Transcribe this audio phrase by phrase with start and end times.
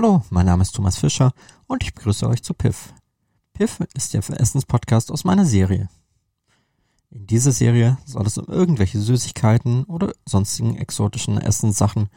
[0.00, 1.32] Hallo, mein Name ist Thomas Fischer
[1.66, 2.94] und ich begrüße euch zu Piff.
[3.52, 5.88] Piff ist der Essenspodcast aus meiner Serie.
[7.10, 12.10] In dieser Serie soll es um irgendwelche Süßigkeiten oder sonstigen exotischen Essenssachen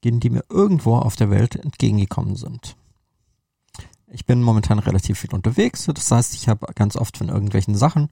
[0.00, 2.76] gehen, die mir irgendwo auf der Welt entgegengekommen sind.
[4.06, 8.10] Ich bin momentan relativ viel unterwegs, das heißt, ich habe ganz oft von irgendwelchen Sachen,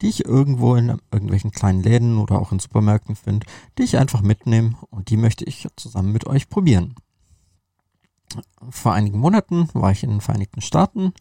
[0.00, 3.46] die ich irgendwo in irgendwelchen kleinen Läden oder auch in Supermärkten finde,
[3.76, 6.94] die ich einfach mitnehme und die möchte ich zusammen mit euch probieren.
[8.70, 11.12] Vor einigen Monaten war ich in den Vereinigten Staaten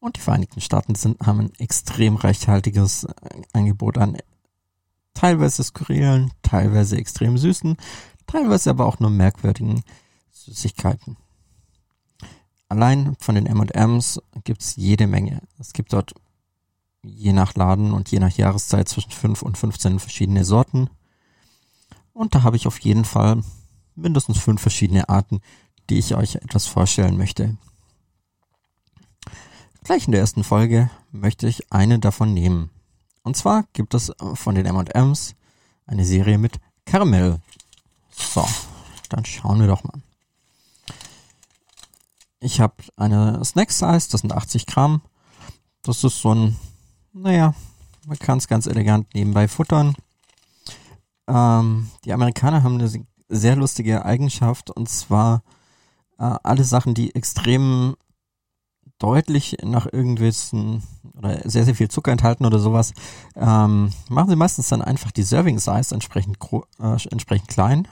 [0.00, 4.16] und die Vereinigten Staaten sind, haben ein extrem reichhaltiges äh, Angebot an
[5.14, 7.76] teilweise skurrilen, teilweise extrem süßen,
[8.26, 9.82] teilweise aber auch nur merkwürdigen
[10.30, 11.16] Süßigkeiten.
[12.68, 15.40] Allein von den M&M's gibt's jede Menge.
[15.58, 16.14] Es gibt dort
[17.02, 20.90] je nach Laden und je nach Jahreszeit zwischen 5 und 15 verschiedene Sorten.
[22.12, 23.42] Und da habe ich auf jeden Fall
[23.94, 25.40] mindestens fünf verschiedene Arten,
[25.90, 27.56] die ich euch etwas vorstellen möchte.
[29.84, 32.70] Gleich in der ersten Folge möchte ich eine davon nehmen.
[33.22, 35.34] Und zwar gibt es von den M&M's
[35.86, 37.40] eine Serie mit Karamell.
[38.10, 38.46] So,
[39.08, 40.00] dann schauen wir doch mal.
[42.40, 45.02] Ich habe eine Snack Size, das sind 80 Gramm.
[45.82, 46.56] Das ist so ein,
[47.12, 47.54] naja,
[48.06, 49.94] man kann es ganz elegant nebenbei futtern.
[51.28, 55.42] Ähm, die Amerikaner haben eine sehr lustige Eigenschaft und zwar
[56.18, 57.96] äh, alle Sachen, die extrem
[58.98, 60.82] deutlich nach irgendwelchen
[61.14, 62.92] oder sehr, sehr viel Zucker enthalten oder sowas,
[63.34, 66.38] ähm, machen sie meistens dann einfach die Serving Size entsprechend,
[66.80, 67.88] äh, entsprechend klein.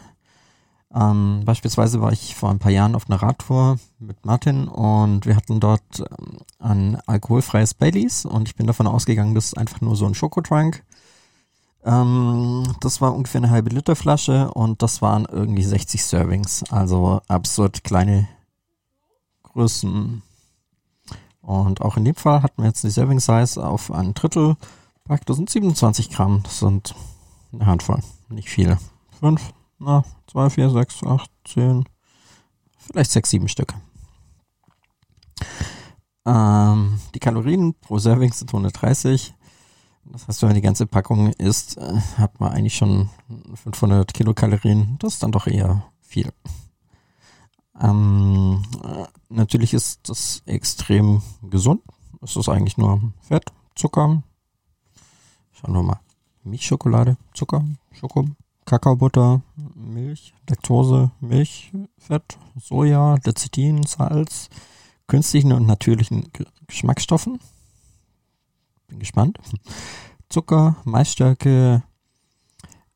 [0.95, 5.35] Ähm, beispielsweise war ich vor ein paar Jahren auf einer Radtour mit Martin und wir
[5.35, 9.97] hatten dort ähm, ein alkoholfreies Baileys und ich bin davon ausgegangen, das ist einfach nur
[9.97, 10.85] so ein Schokotrank.
[11.85, 17.21] Ähm, das war ungefähr eine halbe Liter Flasche und das waren irgendwie 60 Servings, also
[17.29, 18.27] absurd kleine
[19.43, 20.23] Größen.
[21.43, 24.57] Und auch in dem Fall hatten wir jetzt die Serving Size auf ein Drittel
[25.05, 25.29] packt.
[25.29, 26.95] Das sind 27 Gramm, das sind
[27.53, 28.01] eine Handvoll,
[28.31, 28.79] nicht viele.
[29.21, 31.85] Fünf, na, zwei, vier, sechs, acht, zehn,
[32.79, 33.75] vielleicht sechs, sieben Stück.
[36.25, 39.35] Ähm, die Kalorien pro Serving sind 130.
[40.07, 43.09] Das heißt, wenn man die ganze Packung isst, äh, hat man eigentlich schon
[43.55, 44.97] 500 Kilokalorien.
[44.99, 46.33] Das ist dann doch eher viel.
[47.81, 51.83] Ähm, äh, natürlich ist das extrem gesund.
[52.23, 54.23] Es ist eigentlich nur Fett, Zucker.
[55.53, 56.01] Schauen wir mal.
[56.43, 58.27] Milchschokolade, Zucker, Schoko,
[58.67, 59.41] Kakaobutter,
[59.75, 64.51] Milch, Laktose, Milch, Fett, Soja, Lecithin, Salz,
[65.07, 66.29] künstlichen und natürlichen
[66.67, 67.41] Geschmacksstoffen
[68.95, 69.39] bin gespannt.
[70.35, 71.85] Zucker, Maisstärke,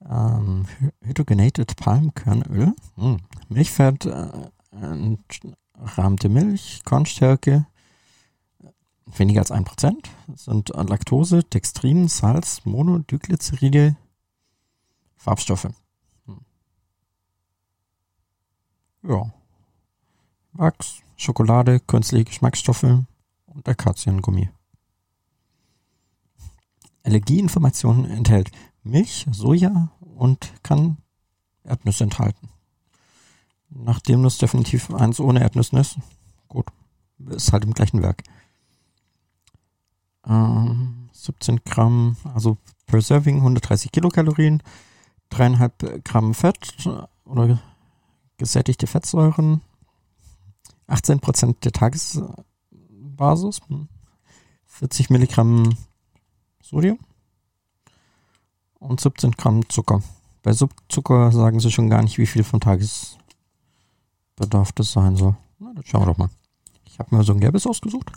[0.04, 0.66] ähm,
[1.03, 3.19] hydrogenated Palmkernöl, hm.
[3.49, 4.49] Milchfett, äh,
[5.77, 7.65] rahmte Milch, Kornstärke,
[9.06, 13.97] weniger als ein Prozent, sind Laktose, Dextrin, Salz, Monodyglyceride,
[15.16, 15.69] Farbstoffe.
[16.27, 16.41] Hm.
[19.04, 19.32] Ja.
[20.54, 23.04] Wachs, Schokolade, künstliche Geschmacksstoffe
[23.47, 24.50] und Akaziengummi.
[27.08, 28.50] Allergieinformationen enthält
[28.82, 30.98] Milch, Soja und kann
[31.64, 32.50] Erdnüsse enthalten.
[33.70, 35.98] Nachdem das definitiv eins ohne Erdnüsse ist,
[36.48, 36.66] gut,
[37.26, 38.22] ist halt im gleichen Werk.
[40.26, 44.62] Ähm, 17 Gramm, also per Serving 130 Kilokalorien,
[45.32, 46.88] 3,5 Gramm Fett
[47.24, 47.58] oder
[48.36, 49.62] gesättigte Fettsäuren,
[50.86, 53.60] 18 Prozent der Tagesbasis,
[54.66, 55.74] 40 Milligramm
[56.68, 56.98] Sodium
[58.78, 60.02] und 17 Gramm Zucker.
[60.42, 65.34] Bei Subzucker sagen sie schon gar nicht, wie viel vom Tagesbedarf das sein soll.
[65.58, 66.28] Na, dann schauen wir doch mal.
[66.84, 68.12] Ich habe mir so ein gelbes ausgesucht.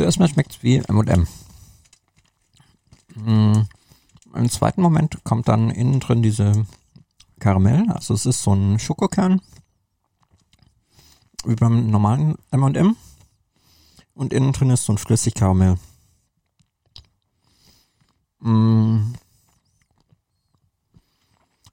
[0.00, 1.28] Zuerst mal schmeckt es wie M&M.
[3.22, 3.68] Hm,
[4.34, 6.66] Im zweiten Moment kommt dann innen drin diese
[7.38, 7.84] Karamell.
[7.90, 9.42] Also es ist so ein Schokokern.
[11.44, 12.96] Wie beim normalen M&M.
[14.14, 15.78] Und innen drin ist so ein Flüssigkaramell.
[18.40, 19.12] Hm,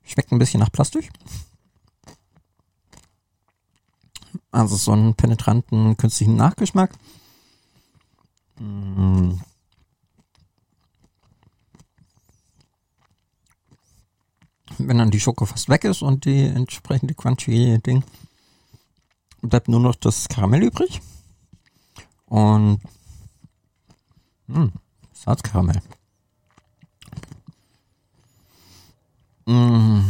[0.04, 1.10] schmeckt ein bisschen nach Plastik.
[4.52, 6.92] Also so einen penetranten künstlichen Nachgeschmack.
[14.78, 18.04] Wenn dann die Schoko fast weg ist und die entsprechende crunchy Ding,
[19.42, 21.02] bleibt nur noch das Karamell übrig.
[22.26, 22.80] Und
[24.48, 24.72] mh, hm,
[25.14, 25.82] Salzkaramell.
[29.46, 30.04] Mmh.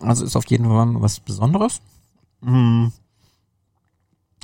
[0.00, 1.80] Also ist auf jeden Fall was Besonderes.
[2.40, 2.92] Mmh.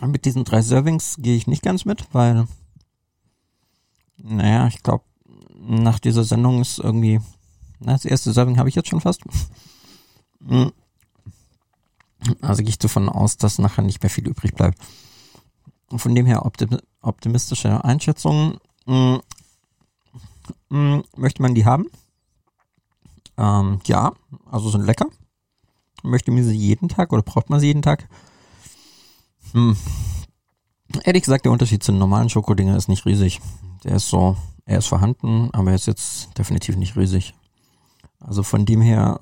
[0.07, 2.47] Mit diesen drei Servings gehe ich nicht ganz mit, weil,
[4.17, 5.05] naja, ich glaube,
[5.59, 7.21] nach dieser Sendung ist irgendwie,
[7.81, 9.23] na, das erste Serving habe ich jetzt schon fast.
[10.41, 10.73] Mmh.
[12.41, 14.79] Also gehe ich davon aus, dass nachher nicht mehr viel übrig bleibt.
[15.95, 16.45] Von dem her
[17.01, 18.59] optimistische Einschätzung.
[18.87, 19.21] Mh,
[20.69, 21.87] mh, möchte man die haben?
[23.37, 24.13] Ähm, ja,
[24.51, 25.07] also sind lecker.
[26.03, 28.09] Möchte man sie jeden Tag oder braucht man sie jeden Tag?
[29.53, 29.77] Hm.
[31.05, 33.41] Ehrlich gesagt, der Unterschied zu den normalen Schokodinger ist nicht riesig.
[33.85, 37.35] Der ist so, er ist vorhanden, aber er ist jetzt definitiv nicht riesig.
[38.21, 39.21] Also von dem her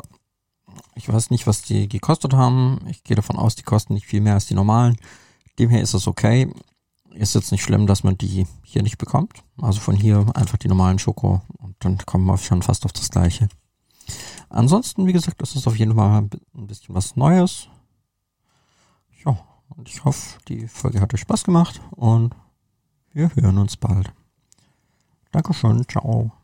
[0.98, 2.80] ich weiß nicht, was die gekostet haben.
[2.88, 4.96] Ich gehe davon aus, die kosten nicht viel mehr als die normalen.
[5.58, 6.52] Demher ist es okay.
[7.12, 9.44] Ist jetzt nicht schlimm, dass man die hier nicht bekommt.
[9.62, 13.10] Also von hier einfach die normalen Schoko und dann kommen wir schon fast auf das
[13.10, 13.48] gleiche.
[14.50, 17.68] Ansonsten, wie gesagt, ist es auf jeden Fall ein bisschen was Neues.
[19.68, 22.34] Und ich hoffe, die Folge hat euch Spaß gemacht und
[23.12, 24.12] wir hören uns bald.
[25.32, 26.37] Dankeschön, ciao.